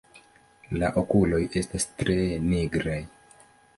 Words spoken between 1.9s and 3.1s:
tre nigraj.